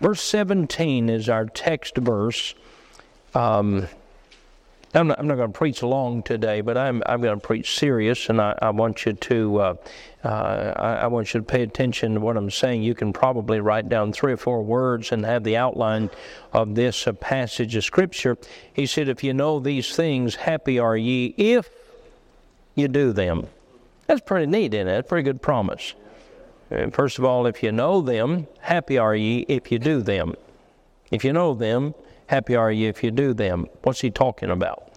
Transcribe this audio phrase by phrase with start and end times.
[0.00, 2.54] Verse 17 is our text verse.
[3.34, 3.88] Um,
[4.94, 8.30] I'm not, not going to preach long today, but I'm, I'm going to preach serious,
[8.30, 9.74] and I, I want you to uh,
[10.24, 12.82] uh, I, I, want you to pay attention to what I'm saying.
[12.82, 16.10] You can probably write down three or four words and have the outline
[16.52, 18.36] of this uh, passage of Scripture.
[18.72, 21.68] He said, "If you know these things, happy are ye if
[22.74, 23.46] you do them."
[24.06, 24.90] That's pretty neat, isn't it?
[24.90, 25.94] That's pretty good promise.
[26.92, 30.34] First of all, if you know them, happy are ye if you do them.
[31.10, 31.94] If you know them,
[32.26, 33.66] happy are ye if you do them.
[33.82, 34.88] What's he talking about?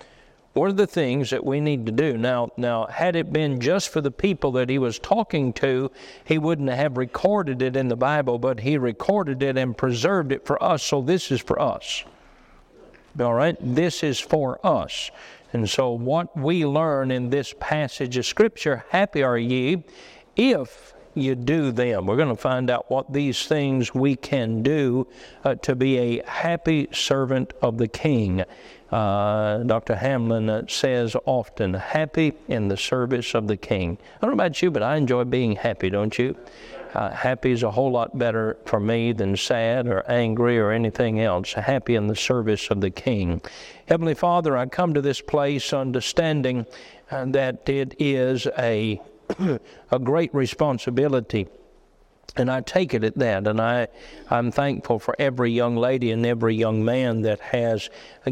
[0.54, 2.18] What are the things that we need to do?
[2.18, 5.90] Now, now, had it been just for the people that he was talking to,
[6.26, 10.46] he wouldn't have recorded it in the Bible, but he recorded it and preserved it
[10.46, 10.84] for us.
[10.84, 12.04] So this is for us.
[13.18, 13.56] All right?
[13.62, 15.10] This is for us.
[15.54, 19.84] And so, what we learn in this passage of Scripture, happy are ye
[20.36, 22.06] if you do them.
[22.06, 25.08] We're going to find out what these things we can do
[25.44, 28.44] uh, to be a happy servant of the King.
[28.92, 29.96] Uh, Dr.
[29.96, 33.98] Hamlin uh, says often, happy in the service of the King.
[34.18, 36.36] I don't know about you, but I enjoy being happy, don't you?
[36.94, 41.22] Uh, happy is a whole lot better for me than sad or angry or anything
[41.22, 41.54] else.
[41.54, 43.42] Happy in the service of the King.
[43.86, 46.66] Heavenly Father, I come to this place understanding
[47.10, 49.02] uh, that it is a
[49.92, 51.48] a great responsibility.
[52.38, 53.90] And I take it at that, and I,
[54.30, 57.90] I'm thankful for every young lady and every young man that has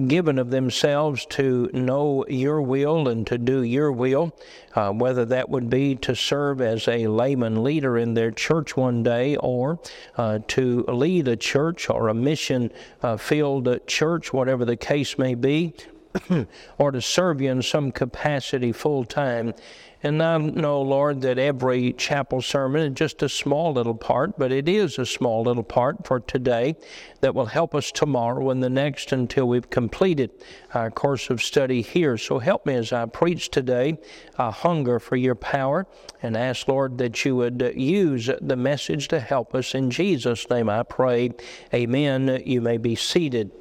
[0.07, 4.33] given of themselves to know your will and to do your will,
[4.73, 9.03] uh, whether that would be to serve as a layman leader in their church one
[9.03, 9.79] day or
[10.15, 15.35] uh, to lead a church or a mission uh, filled church, whatever the case may
[15.35, 15.73] be,
[16.77, 19.53] or to serve you in some capacity full time.
[20.01, 24.49] And I know, Lord, that every chapel sermon is just a small little part, but
[24.49, 26.77] it is a small little part for today
[27.19, 30.31] that will help us tomorrow and the next until we've completed
[30.73, 32.17] our course of study here.
[32.17, 33.99] So help me as I preach today.
[34.37, 35.85] I hunger for your power
[36.23, 39.75] and ask, Lord, that you would use the message to help us.
[39.75, 41.31] In Jesus' name I pray.
[41.73, 42.41] Amen.
[42.45, 43.51] You may be seated.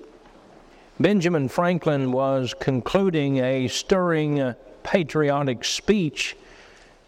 [1.01, 6.37] Benjamin Franklin was concluding a stirring patriotic speech,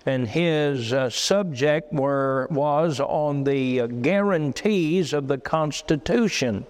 [0.06, 6.66] and his uh, subject were, was on the uh, guarantees of the Constitution.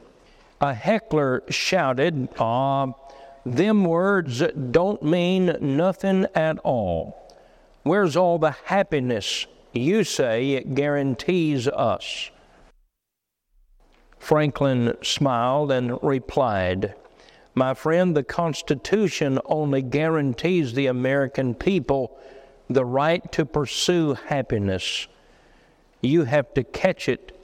[0.62, 2.92] A heckler shouted, uh,
[3.44, 7.36] Them words don't mean nothing at all.
[7.82, 12.30] Where's all the happiness you say it guarantees us?
[14.19, 16.94] Franklin smiled and replied,
[17.55, 22.16] my friend, the Constitution only guarantees the American people
[22.69, 25.09] the right to pursue happiness.
[26.00, 27.37] You have to catch it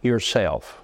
[0.00, 0.82] yourself.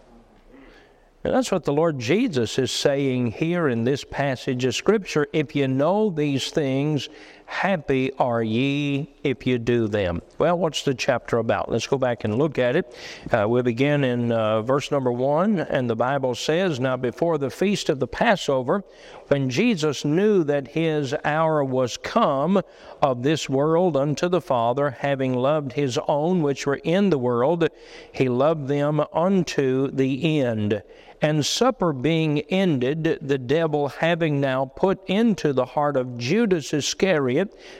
[1.24, 5.26] And that's what the Lord Jesus is saying here in this passage of Scripture.
[5.32, 7.08] If you know these things,
[7.48, 10.20] happy are ye if you do them.
[10.36, 11.70] Well, what's the chapter about?
[11.70, 12.94] Let's go back and look at it.
[13.32, 17.50] Uh, we begin in uh, verse number one, and the Bible says, Now before the
[17.50, 18.84] feast of the Passover,
[19.28, 22.62] when Jesus knew that his hour was come
[23.00, 27.66] of this world unto the Father, having loved his own which were in the world,
[28.12, 30.82] he loved them unto the end.
[31.20, 37.37] And supper being ended, the devil having now put into the heart of Judas Iscariot,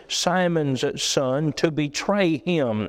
[0.08, 2.88] Simon's son, to betray him.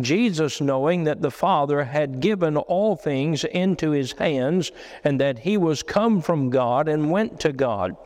[0.00, 4.70] Jesus, knowing that the Father had given all things into his hands,
[5.02, 7.96] and that he was come from God and went to God,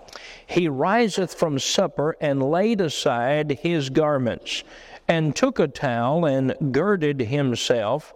[0.47, 4.65] he riseth from supper and laid aside his garments,
[5.07, 8.15] and took a towel and girded himself.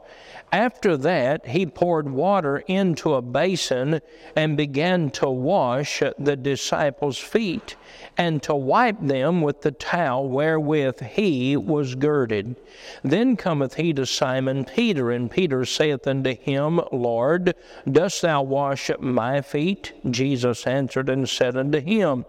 [0.53, 4.01] After that, he poured water into a basin
[4.35, 7.77] and began to wash the disciples' feet
[8.17, 12.57] and to wipe them with the towel wherewith he was girded.
[13.03, 17.55] Then cometh he to Simon Peter, and Peter saith unto him, Lord,
[17.91, 19.93] dost thou wash my feet?
[20.09, 22.25] Jesus answered and said unto him,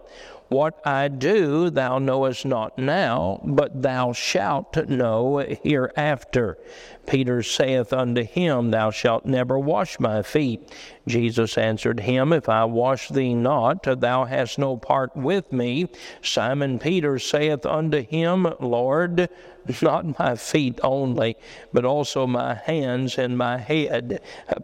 [0.50, 6.58] what I do thou knowest not now, but thou shalt know hereafter.
[7.06, 10.68] Peter saith unto him, Thou shalt never wash my feet.
[11.10, 15.88] Jesus answered him, If I wash thee not, thou hast no part with me.
[16.22, 19.28] Simon Peter saith unto him, Lord,
[19.82, 21.36] not my feet only,
[21.72, 24.20] but also my hands and my head.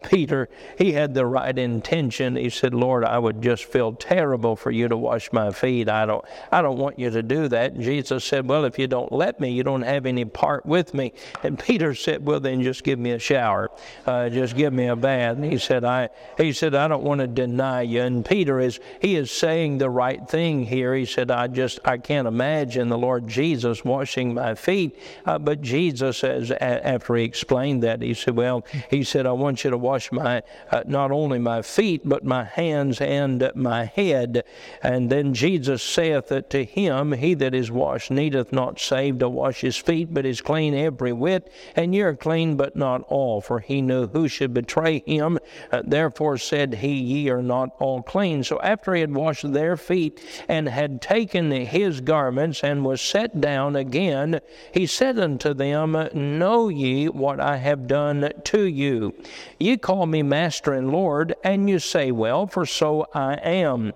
[0.09, 0.49] Peter,
[0.79, 2.37] he had the right intention.
[2.37, 5.89] He said, Lord, I would just feel terrible for you to wash my feet.
[5.89, 7.73] I don't, I don't want you to do that.
[7.73, 10.95] And Jesus said, Well, if you don't let me, you don't have any part with
[10.95, 11.13] me.
[11.43, 13.71] And Peter said, Well, then just give me a shower.
[14.07, 15.37] Uh, just give me a bath.
[15.37, 18.03] And he said, I, he said, I don't want to deny you.
[18.03, 20.95] And Peter is, he is saying the right thing here.
[20.95, 24.99] He said, I just, I can't imagine the Lord Jesus washing my feet.
[25.25, 29.65] Uh, but Jesus, as, after he explained that, he said, Well, he said, I want
[29.65, 34.45] you to wash my, uh, not only my feet, but my hands and my head.
[34.83, 39.29] And then Jesus saith that to him, He that is washed needeth not save to
[39.29, 41.51] wash his feet, but is clean every whit.
[41.75, 43.41] And ye are clean, but not all.
[43.41, 45.39] For he knew who should betray him.
[45.73, 48.43] Uh, therefore said he, Ye are not all clean.
[48.43, 53.41] So after he had washed their feet and had taken his garments and was set
[53.41, 54.41] down again,
[54.73, 59.15] he said unto them, Know ye what I have done to you?
[59.61, 63.93] Ye call me Master and Lord, and you say, Well, for so I am.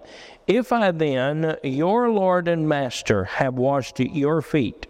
[0.47, 4.87] If I then, your Lord and Master, have washed your feet,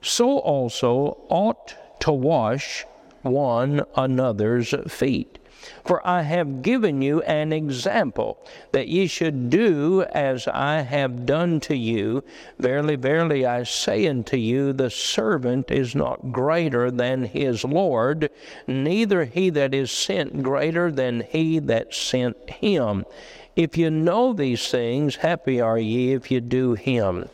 [0.00, 2.84] so also ought to wash
[3.22, 5.38] one another's feet.
[5.84, 8.38] For I have given you an example
[8.72, 12.24] that ye should do as I have done to you.
[12.58, 18.30] Verily, verily, I say unto you, the servant is not greater than his Lord,
[18.66, 23.04] neither he that is sent greater than he that sent him.
[23.56, 27.28] If you know these things, happy are ye if you do him.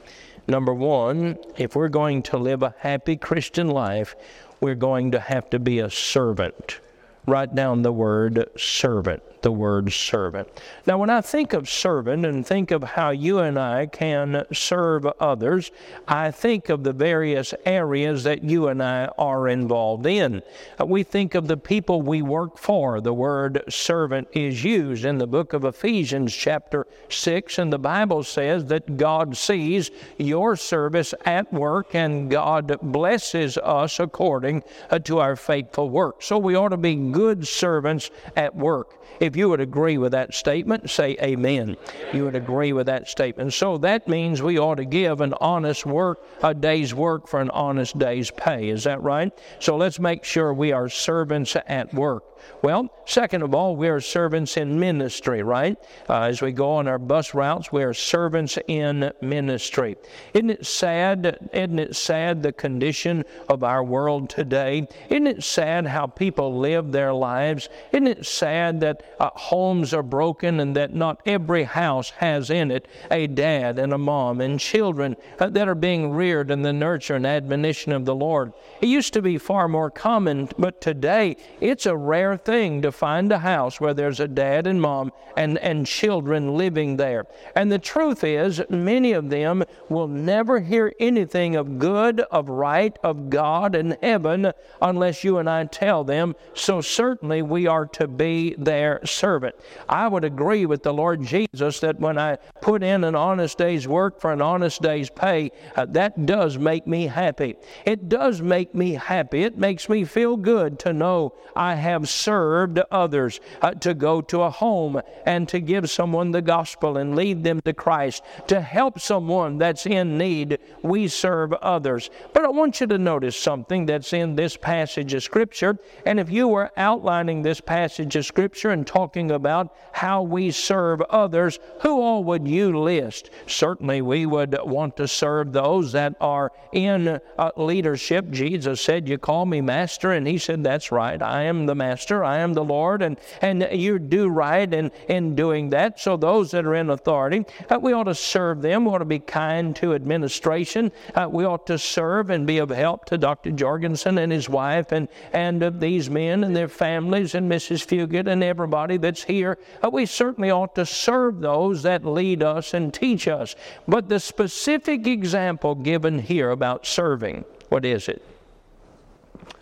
[0.46, 4.14] Number one, if we're going to live a happy Christian life,
[4.60, 6.78] we're going to have to be a servant.
[7.26, 10.48] Write down the word servant the word servant.
[10.86, 15.06] Now, when I think of servant and think of how you and I can serve
[15.20, 15.70] others,
[16.08, 20.42] I think of the various areas that you and I are involved in.
[20.80, 23.00] Uh, we think of the people we work for.
[23.00, 28.22] The word servant is used in the book of Ephesians, chapter 6, and the Bible
[28.22, 35.18] says that God sees your service at work and God blesses us according uh, to
[35.18, 36.22] our faithful work.
[36.22, 39.01] So we ought to be good servants at work.
[39.20, 41.76] If you would agree with that statement, say amen.
[42.12, 43.52] You would agree with that statement.
[43.52, 47.50] So that means we ought to give an honest work, a day's work for an
[47.50, 48.68] honest day's pay.
[48.68, 49.32] Is that right?
[49.60, 52.24] So let's make sure we are servants at work.
[52.62, 55.76] Well, second of all, we are servants in ministry, right?
[56.08, 59.96] Uh, as we go on our bus routes, we are servants in ministry.
[60.34, 61.48] Isn't it sad?
[61.52, 64.88] Isn't it sad the condition of our world today?
[65.08, 67.68] Isn't it sad how people live their lives?
[67.92, 72.70] Isn't it sad that uh, homes are broken and that not every house has in
[72.70, 76.72] it a dad and a mom and children uh, that are being reared in the
[76.72, 78.52] nurture and admonition of the Lord?
[78.80, 83.30] It used to be far more common, but today it's a rare thing to find
[83.32, 87.26] a house where there's a dad and mom and, and children living there.
[87.54, 92.96] And the truth is, many of them will never hear anything of good, of right,
[93.02, 96.34] of God and heaven unless you and I tell them.
[96.54, 99.54] So certainly we are to be their servant.
[99.88, 103.86] I would agree with the Lord Jesus that when I put in an honest day's
[103.86, 107.54] work for an honest day's pay, uh, that does make me happy.
[107.86, 109.44] It does make me happy.
[109.44, 114.42] It makes me feel good to know I have served others, uh, to go to
[114.42, 118.98] a home and to give someone the gospel and lead them to Christ, to help
[118.98, 120.58] someone that's in need.
[120.82, 122.10] We serve others.
[122.32, 125.78] But I want you to notice something that's in this passage of Scripture.
[126.04, 131.00] And if you were outlining this passage of Scripture and talking about how we serve
[131.02, 133.30] others, who all would you list?
[133.46, 138.30] Certainly, we would want to serve those that are in uh, leadership.
[138.30, 140.12] Jesus said, You call me master.
[140.12, 141.20] And he said, That's right.
[141.22, 145.34] I am the master I am the Lord, and, and you do right in, in
[145.34, 146.00] doing that.
[146.00, 148.84] So those that are in authority, uh, we ought to serve them.
[148.84, 150.92] We ought to be kind to administration.
[151.14, 153.50] Uh, we ought to serve and be of help to Dr.
[153.50, 157.86] Jorgensen and his wife and, and these men and their families and Mrs.
[157.86, 159.58] Fugate and everybody that's here.
[159.82, 163.54] Uh, we certainly ought to serve those that lead us and teach us.
[163.88, 168.22] But the specific example given here about serving, what is it?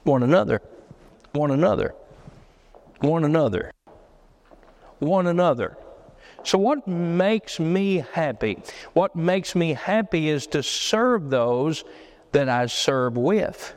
[0.05, 0.61] One another.
[1.33, 1.95] One another
[3.01, 3.73] one another.
[4.99, 5.77] One another.
[6.43, 8.63] So, what makes me happy?
[8.93, 11.85] What makes me happy is to serve those
[12.33, 13.75] that I serve with.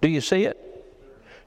[0.00, 0.58] Do you see it?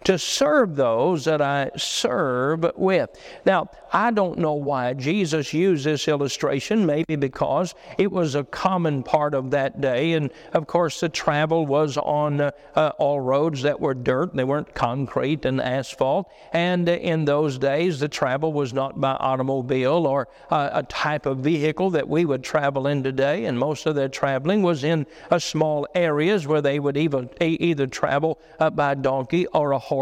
[0.06, 3.10] To serve those that I serve with.
[3.46, 9.02] Now, I don't know why Jesus used this illustration, maybe because it was a common
[9.02, 10.14] part of that day.
[10.14, 14.44] And of course, the travel was on uh, uh, all roads that were dirt, they
[14.44, 16.32] weren't concrete and asphalt.
[16.54, 21.26] And uh, in those days, the travel was not by automobile or uh, a type
[21.26, 23.46] of vehicle that we would travel in today.
[23.46, 25.08] And most of their traveling was in
[25.40, 29.95] small areas where they would either, either travel uh, by donkey or a horse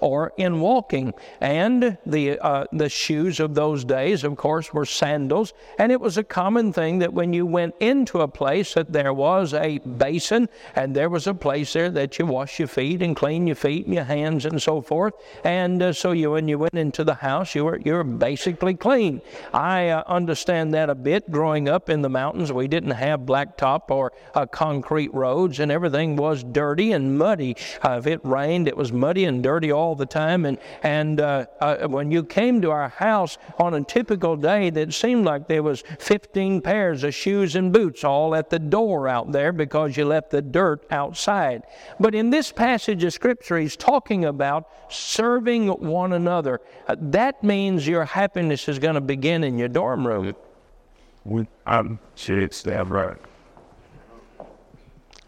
[0.00, 1.14] or in walking.
[1.40, 5.52] And the, uh, the shoes of those days, of course, were sandals.
[5.78, 9.12] And it was a common thing that when you went into a place that there
[9.12, 13.14] was a basin and there was a place there that you wash your feet and
[13.14, 15.14] clean your feet and your hands and so forth.
[15.44, 18.74] And uh, so you, when you went into the house, you were, you were basically
[18.74, 19.20] clean.
[19.52, 22.52] I uh, understand that a bit growing up in the mountains.
[22.52, 27.56] We didn't have blacktop or uh, concrete roads and everything was dirty and muddy.
[27.84, 30.46] Uh, if it rained, it was muddy and dirty all the time.
[30.46, 34.94] And, and uh, uh, when you came to our house on a typical day, that
[34.94, 39.32] seemed like there was 15 pairs of shoes and boots all at the door out
[39.32, 41.62] there because you left the dirt outside.
[42.00, 46.60] But in this passage of Scripture, he's talking about serving one another.
[46.88, 50.34] Uh, that means your happiness is going to begin in your dorm room.
[51.66, 53.16] I'm shit, right.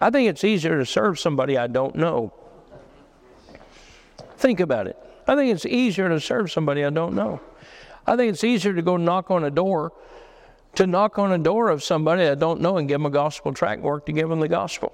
[0.01, 2.33] I think it's easier to serve somebody I don't know.
[4.39, 4.97] Think about it.
[5.27, 7.41] I think it's easier to serve somebody I don't know.
[8.07, 9.93] I think it's easier to go knock on a door,
[10.77, 13.53] to knock on a door of somebody I don't know and give them a gospel
[13.53, 14.93] tract work to give them the gospel.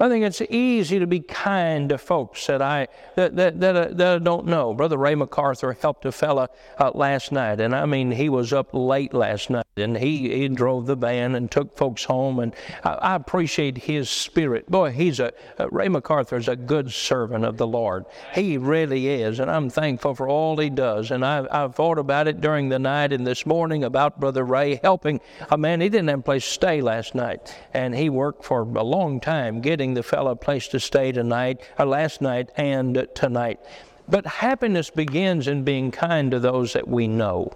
[0.00, 3.88] I think it's easy to be kind to folks that I that that that, uh,
[3.92, 4.74] that I don't know.
[4.74, 6.48] Brother Ray MacArthur helped a fella
[6.78, 10.48] uh, last night, and I mean he was up late last night, and he he
[10.48, 14.68] drove the van and took folks home, and I, I appreciate his spirit.
[14.68, 18.04] Boy, he's a uh, Ray MacArthur is a good servant of the Lord.
[18.34, 21.12] He really is, and I'm thankful for all he does.
[21.12, 24.80] And I I thought about it during the night and this morning about Brother Ray
[24.82, 25.20] helping
[25.50, 25.80] a man.
[25.80, 29.20] He didn't have a place to stay last night, and he worked for a long
[29.20, 29.60] time
[29.92, 33.60] the fellow a place to stay tonight, or last night, and tonight.
[34.08, 37.52] But happiness begins in being kind to those that we know.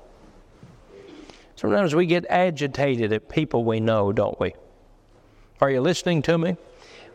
[1.56, 4.54] Sometimes we get agitated at people we know, don't we?
[5.61, 6.56] Are you listening to me?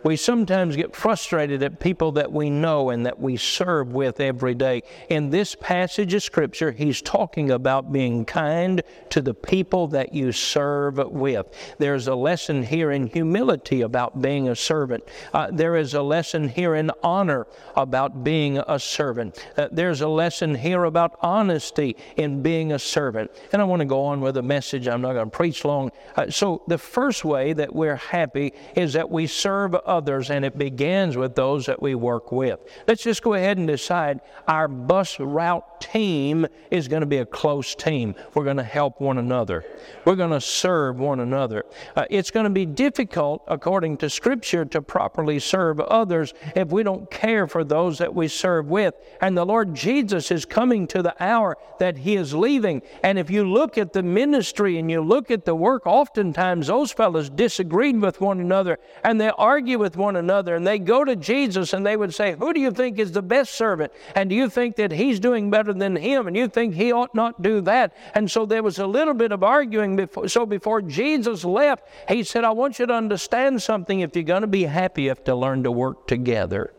[0.04, 4.54] We sometimes get frustrated at people that we know and that we serve with every
[4.54, 4.84] day.
[5.08, 8.82] In this passage of Scripture, he's talking about being kind
[9.12, 11.48] to the people that you serve with.
[11.78, 15.06] There's a lesson here in humility about being a servant.
[15.34, 19.46] Uh, there is a lesson here in honor about being a servant.
[19.56, 23.32] Uh, there's a lesson here about honesty in being a servant.
[23.54, 24.88] And I want to go on with a message.
[24.88, 25.92] I'm not going to preach long.
[26.18, 30.58] Uh, so, the first way that we're happy is that we serve others, and it
[30.58, 32.60] begins with those that we work with.
[32.88, 37.26] Let's just go ahead and decide our bus route team is going to be a
[37.26, 38.16] close team.
[38.34, 39.66] We're going to help one another,
[40.06, 41.66] we're going to serve one another.
[41.96, 46.84] Uh, it's going to be difficult, according to Scripture, to properly serve others if we
[46.84, 48.96] don't care for those that we serve with.
[49.22, 52.82] And the Lord Jesus is coming to the hour that He is leaving.
[53.04, 56.92] And if you look at the ministry and you look at the work, oftentimes those
[56.92, 61.16] fellows disagreed with one another and they argue with one another and they go to
[61.16, 63.92] Jesus and they would say, Who do you think is the best servant?
[64.16, 66.26] And do you think that he's doing better than him?
[66.26, 67.94] And you think he ought not do that?
[68.16, 69.98] And so there was a little bit of arguing.
[69.98, 74.00] Before, so before Jesus left, he said, I want you to understand something.
[74.00, 76.74] If you're going to be happy, you have to learn to work together.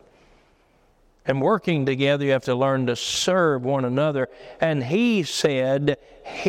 [1.27, 4.29] And working together, you have to learn to serve one another.
[4.61, 5.97] And he said,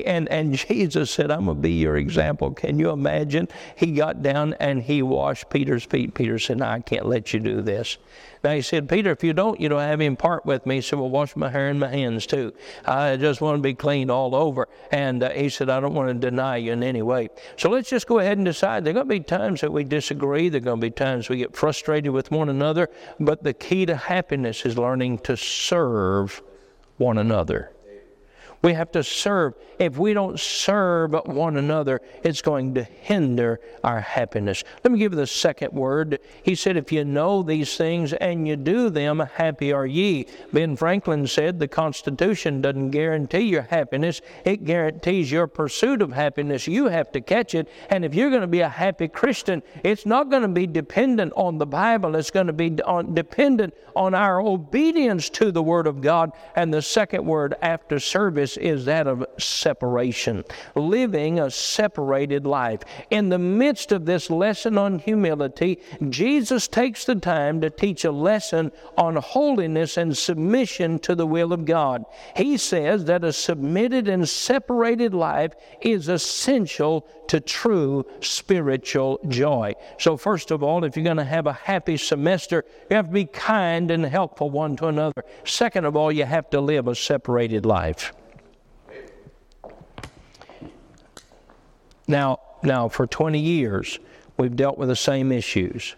[0.05, 2.53] and, and Jesus said, I'm going to be your example.
[2.53, 3.49] Can you imagine?
[3.75, 6.15] He got down and he washed Peter's feet.
[6.15, 7.99] Peter said, no, I can't let you do this.
[8.47, 10.81] Now he said, Peter, if you don't, you don't have him part with me.
[10.81, 12.53] Said, well, wash my hair and my hands too.
[12.85, 14.69] I just want to be cleaned all over.
[14.93, 17.31] And uh, he said, I don't want to deny you in any way.
[17.57, 18.85] So let's just go ahead and decide.
[18.85, 20.49] There are going to be times that we disagree.
[20.49, 22.89] There are going to be times we get frustrated with one another.
[23.19, 26.41] But the key to happiness is learning to serve
[26.99, 27.73] one another.
[28.63, 29.55] We have to serve.
[29.79, 34.65] If we don't serve one another, it's going to hinder our happiness.
[34.83, 36.21] Let me give you the second word.
[36.43, 40.27] He said, If you know these things and you do them, happy are ye.
[40.53, 46.67] Ben Franklin said, The Constitution doesn't guarantee your happiness, it guarantees your pursuit of happiness.
[46.67, 47.69] You have to catch it.
[47.91, 51.33] And if you're going to be a happy Christian, it's not going to be dependent
[51.37, 55.87] on the Bible, it's going to be on, dependent on our obedience to the Word
[55.87, 56.33] of God.
[56.55, 62.83] And the second word after service is that of separation, living a separated life.
[63.11, 68.13] In the midst of this lesson on humility, Jesus takes the time to teach a
[68.13, 72.05] lesson on holiness and submission to the will of God.
[72.37, 79.75] He says that a submitted and separated life is essential to true spiritual joy.
[79.99, 83.13] So, first of all, if you're going to have a happy semester, you have to
[83.13, 85.25] be kind and helpful one to another.
[85.45, 88.13] Second of all, you have to live a separated life.
[92.07, 93.99] Now, now for 20 years,
[94.37, 95.97] we've dealt with the same issues.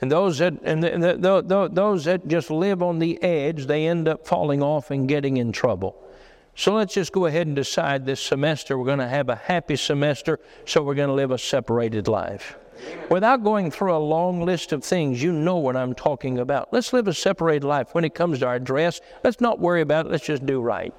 [0.00, 3.86] And those that and the, the, the, those that just live on the edge, they
[3.86, 5.96] end up falling off and getting in trouble.
[6.54, 9.76] So let's just go ahead and decide this semester we're going to have a happy
[9.76, 12.56] semester, so we're going to live a separated life.
[13.10, 16.72] Without going through a long list of things, you know what I'm talking about.
[16.72, 17.88] Let's live a separated life.
[17.92, 20.12] When it comes to our dress, let's not worry about it.
[20.12, 20.94] Let's just do right.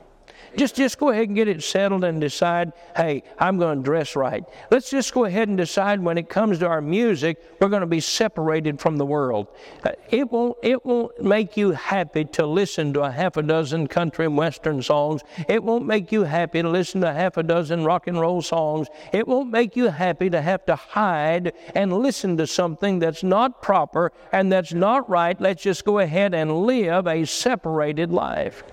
[0.55, 4.15] Just, just go ahead and get it settled and decide, hey, I'm going to dress
[4.15, 4.43] right.
[4.71, 7.87] Let's just go ahead and decide when it comes to our music, we're going to
[7.87, 9.47] be separated from the world.
[9.83, 13.87] Uh, it won't, it won't make you happy to listen to a half a dozen
[13.87, 15.21] country and western songs.
[15.47, 18.87] It won't make you happy to listen to half a dozen rock and roll songs.
[19.13, 23.61] It won't make you happy to have to hide and listen to something that's not
[23.61, 25.39] proper and that's not right.
[25.39, 28.63] Let's just go ahead and live a separated life.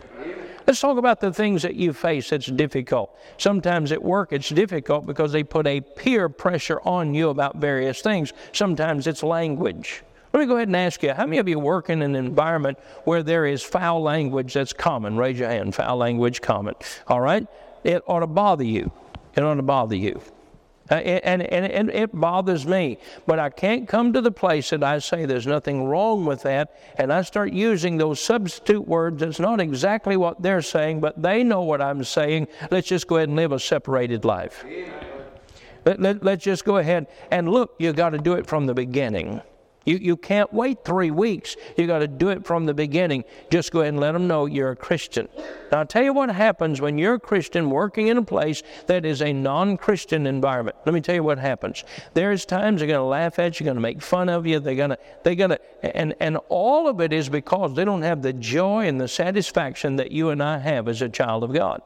[0.67, 3.17] Let's talk about the things that you face that's difficult.
[3.39, 8.03] Sometimes at work it's difficult because they put a peer pressure on you about various
[8.03, 8.33] things.
[8.53, 10.03] Sometimes it's language.
[10.33, 12.79] Let me go ahead and ask you how many of you work in an environment
[13.05, 15.17] where there is foul language that's common?
[15.17, 15.73] Raise your hand.
[15.75, 16.75] Foul language common.
[17.07, 17.47] All right?
[17.85, 18.91] It ought to bother you.
[19.37, 20.21] It ought to bother you.
[20.91, 22.99] Uh, and, and, and it bothers me.
[23.27, 26.77] But I can't come to the place that I say there's nothing wrong with that,
[26.97, 31.43] and I start using those substitute words that's not exactly what they're saying, but they
[31.43, 32.49] know what I'm saying.
[32.71, 34.65] Let's just go ahead and live a separated life.
[35.85, 38.75] Let, let, let's just go ahead and look, you've got to do it from the
[38.75, 39.41] beginning.
[39.87, 41.57] You, you can't wait three weeks.
[41.77, 43.25] You got to do it from the beginning.
[43.51, 45.29] Just go ahead and let them know you're a Christian.
[45.73, 49.07] Now, I'll tell you what happens when you're a Christian working in a place that
[49.07, 50.77] is a non Christian environment.
[50.85, 51.85] Let me tell you what happens.
[52.15, 54.75] There's times they're going to laugh at you, going to make fun of you, they're
[54.75, 58.23] going to, they're going to, and, and all of it is because they don't have
[58.23, 61.81] the joy and the satisfaction that you and I have as a child of God.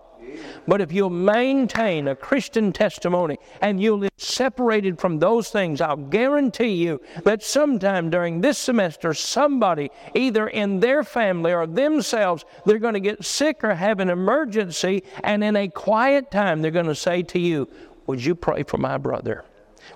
[0.67, 5.97] But if you'll maintain a Christian testimony and you'll live separated from those things, I'll
[5.97, 12.79] guarantee you that sometime during this semester, somebody, either in their family or themselves, they're
[12.79, 16.87] going to get sick or have an emergency, and in a quiet time, they're going
[16.87, 17.69] to say to you,
[18.07, 19.45] Would you pray for my brother?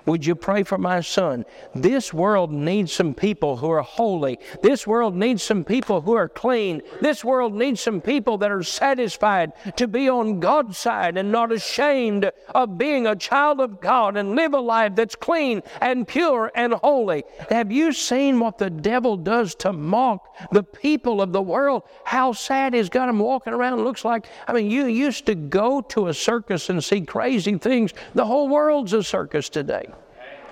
[0.05, 1.45] Would you pray for my son?
[1.73, 4.39] This world needs some people who are holy.
[4.61, 6.81] This world needs some people who are clean.
[7.01, 11.51] This world needs some people that are satisfied to be on God's side and not
[11.51, 16.51] ashamed of being a child of God and live a life that's clean and pure
[16.55, 17.23] and holy.
[17.49, 21.83] Have you seen what the devil does to mock the people of the world?
[22.03, 23.83] How sad he's got them walking around.
[23.83, 27.93] Looks like, I mean, you used to go to a circus and see crazy things.
[28.13, 29.74] The whole world's a circus today.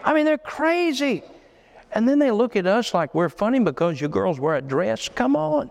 [0.04, 1.24] I mean, they're crazy.
[1.94, 5.10] And then they look at us like we're funny because you girls wear a dress.
[5.10, 5.70] Come on.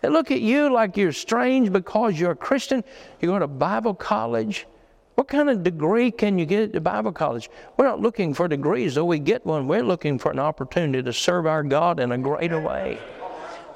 [0.00, 2.82] They look at you like you're strange because you're a Christian.
[3.20, 4.66] You go to Bible college.
[5.14, 7.50] What kind of degree can you get at Bible college?
[7.76, 9.68] We're not looking for degrees, though we get one.
[9.68, 12.98] We're looking for an opportunity to serve our God in a greater way.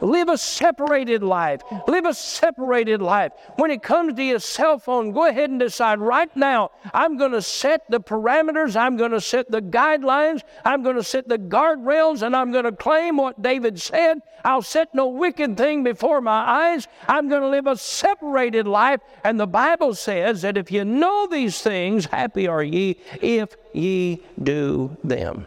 [0.01, 1.63] Live a separated life.
[1.87, 3.33] Live a separated life.
[3.57, 7.33] When it comes to your cell phone, go ahead and decide right now I'm going
[7.33, 11.39] to set the parameters, I'm going to set the guidelines, I'm going to set the
[11.39, 14.21] guardrails, and I'm going to claim what David said.
[14.45, 16.87] I'll set no wicked thing before my eyes.
[17.09, 19.01] I'm going to live a separated life.
[19.25, 24.23] And the Bible says that if you know these things, happy are ye if ye
[24.43, 25.47] do them.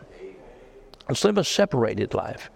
[1.07, 2.51] Let's live a separated life.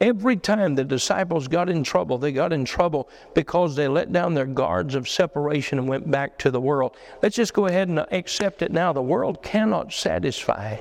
[0.00, 4.34] Every time the disciples got in trouble, they got in trouble because they let down
[4.34, 6.96] their guards of separation and went back to the world.
[7.20, 8.92] Let's just go ahead and accept it now.
[8.92, 10.78] The world cannot satisfy.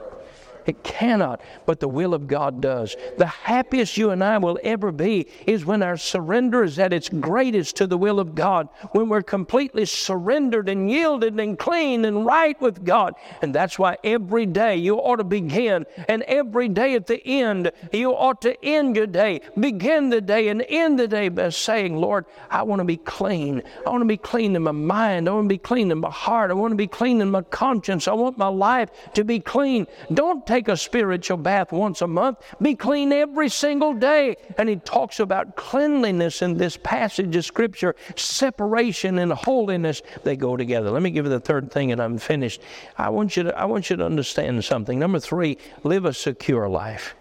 [0.67, 2.95] It cannot, but the will of God does.
[3.17, 7.07] The happiest you and I will ever be is when our surrender is at its
[7.07, 12.25] greatest to the will of God, when we're completely surrendered and yielded and clean and
[12.25, 13.13] right with God.
[13.41, 17.71] And that's why every day you ought to begin, and every day at the end,
[17.93, 19.39] you ought to end your day.
[19.57, 23.63] Begin the day and end the day by saying, Lord, I want to be clean.
[23.85, 25.29] I want to be clean in my mind.
[25.29, 26.51] I want to be clean in my heart.
[26.51, 28.09] I want to be clean in my conscience.
[28.09, 29.87] I want my life to be clean.
[30.13, 32.39] Don't take take a spiritual bath once a month.
[32.59, 34.35] Be clean every single day.
[34.57, 40.01] And he talks about cleanliness in this passage of Scripture, separation and holiness.
[40.23, 40.89] They go together.
[40.89, 42.61] Let me give you the third thing, and I'm finished.
[42.97, 44.97] I want you to, I want you to understand something.
[44.97, 47.15] Number three, live a secure life.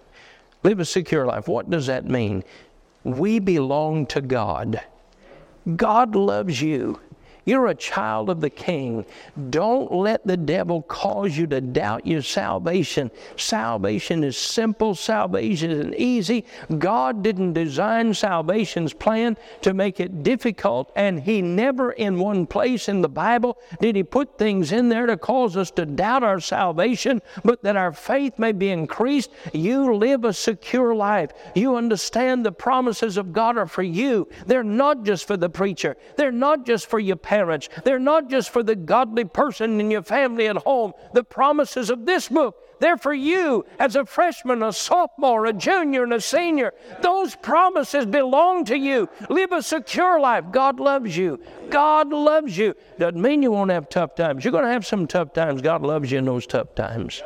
[0.62, 1.46] Live a secure life.
[1.46, 2.42] What does that mean?
[3.05, 4.81] We belong to God.
[5.77, 7.01] God loves you.
[7.46, 9.06] You're a child of the King.
[9.50, 13.09] Don't let the devil cause you to doubt your salvation.
[13.37, 16.44] Salvation is simple, salvation is easy.
[16.76, 22.88] God didn't design salvation's plan to make it difficult, and He never, in one place
[22.88, 26.40] in the Bible, did He put things in there to cause us to doubt our
[26.40, 29.30] salvation, but that our faith may be increased.
[29.52, 31.30] You live a secure life.
[31.54, 34.26] You understand the promises of God are for you.
[34.46, 37.68] They're not just for the preacher, they're not just for your parents parents.
[37.85, 40.92] They're not just for the godly person in your family at home.
[41.12, 46.03] The promises of this book, they're for you as a freshman, a sophomore, a junior,
[46.05, 46.72] and a senior.
[47.03, 49.11] Those promises belong to you.
[49.29, 50.44] Live a secure life.
[50.51, 51.38] God loves you.
[51.68, 52.75] God loves you.
[52.99, 54.42] Doesn't mean you won't have tough times.
[54.42, 55.61] You're going to have some tough times.
[55.61, 57.22] God loves you in those tough times.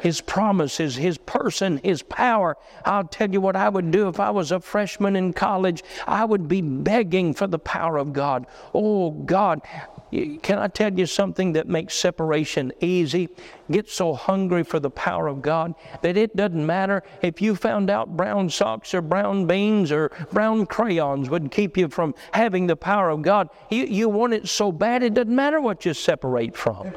[0.00, 2.56] His promises, His person, His power.
[2.84, 5.82] I'll tell you what I would do if I was a freshman in college.
[6.06, 8.46] I would be begging for the power of God.
[8.74, 9.62] Oh, God,
[10.10, 13.28] can I tell you something that makes separation easy?
[13.70, 17.90] Get so hungry for the power of God that it doesn't matter if you found
[17.90, 22.76] out brown socks or brown beans or brown crayons would keep you from having the
[22.76, 23.50] power of God.
[23.70, 26.92] You, you want it so bad, it doesn't matter what you separate from.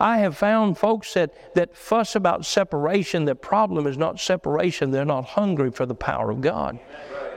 [0.00, 3.24] I have found folks that, that fuss about separation.
[3.24, 6.78] The problem is not separation, they're not hungry for the power of God.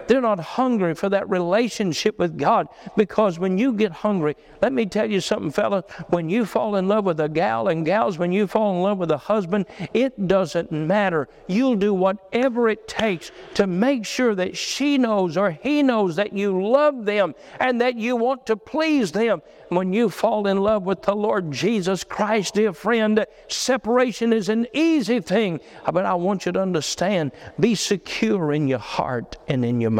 [0.09, 2.67] They're not hungry for that relationship with God
[2.97, 5.85] because when you get hungry, let me tell you something, fellas.
[6.07, 8.97] When you fall in love with a gal and gals, when you fall in love
[8.97, 11.29] with a husband, it doesn't matter.
[11.45, 16.33] You'll do whatever it takes to make sure that she knows or he knows that
[16.33, 19.43] you love them and that you want to please them.
[19.67, 24.65] When you fall in love with the Lord Jesus Christ, dear friend, separation is an
[24.73, 25.59] easy thing.
[25.85, 29.98] But I want you to understand be secure in your heart and in your mind.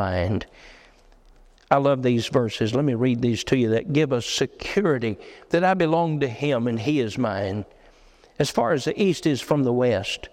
[1.71, 2.73] I love these verses.
[2.73, 5.17] Let me read these to you that give us security
[5.49, 7.65] that I belong to Him and He is mine.
[8.39, 10.29] As far as the east is from the west,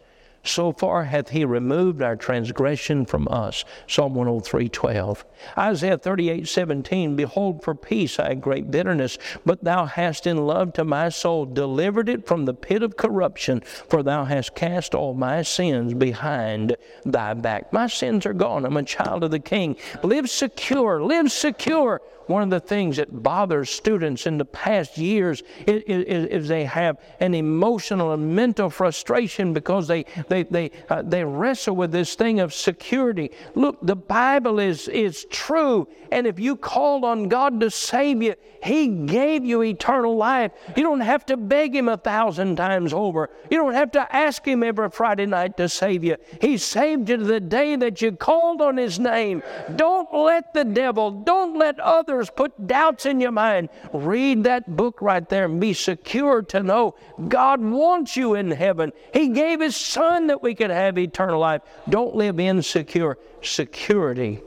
[0.49, 3.65] so far hath he removed our transgression from us.
[3.87, 5.25] Psalm 103 12.
[5.59, 7.17] Isaiah 38 17.
[7.17, 11.47] Behold, for peace I had great bitterness, but thou hast in love to my soul
[11.47, 16.77] delivered it from the pit of corruption, for thou hast cast all my sins behind
[17.05, 17.73] thy back.
[17.73, 18.65] My sins are gone.
[18.65, 19.77] I'm a child of the King.
[20.03, 21.03] Live secure.
[21.03, 26.27] Live secure one of the things that bothers students in the past years is, is,
[26.27, 31.77] is they have an emotional and mental frustration because they, they, they, uh, they wrestle
[31.77, 33.31] with this thing of security.
[33.55, 35.89] Look, the Bible is, is true.
[36.11, 40.53] And if you called on God to save you, He gave you eternal life.
[40.77, 43.31] You don't have to beg Him a thousand times over.
[43.51, 46.17] You don't have to ask Him every Friday night to save you.
[46.41, 49.43] He saved you the day that you called on His name.
[49.75, 55.01] Don't let the devil, don't let others put doubts in your mind, read that book
[55.03, 56.95] right there and be secure to know
[57.29, 58.93] God wants you in heaven.
[59.13, 61.63] He gave His Son that we could have eternal life.
[61.89, 63.19] Don't live insecure.
[63.43, 64.41] Security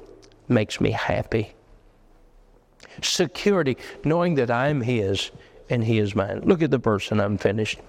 [0.48, 1.54] makes me happy.
[3.02, 5.32] Security, knowing that I'm His
[5.70, 6.42] and He is mine.
[6.44, 7.80] Look at the verse and I'm finished.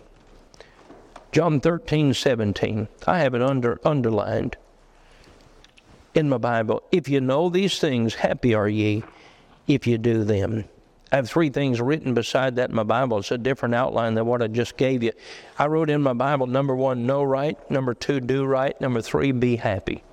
[1.33, 2.89] John 13, 17.
[3.07, 4.57] I have it under, underlined
[6.15, 6.83] in my Bible.
[6.91, 9.05] If you know these things, happy are ye
[9.67, 10.65] if you do them.
[11.13, 13.19] I have three things written beside that in my Bible.
[13.19, 15.13] It's a different outline than what I just gave you.
[15.59, 17.59] I wrote in my Bible number one, know right.
[17.71, 18.81] Number two, do right.
[18.81, 20.05] Number three, be happy.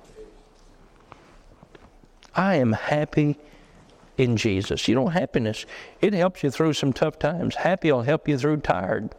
[2.34, 3.36] I am happy
[4.16, 4.88] in Jesus.
[4.88, 5.64] You know, happiness,
[6.00, 7.54] it helps you through some tough times.
[7.54, 9.14] Happy will help you through tired.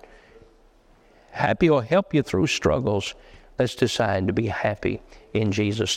[1.32, 3.16] Happy will help you through struggles.
[3.58, 5.02] Let's decide to be happy
[5.34, 5.88] in Jesus.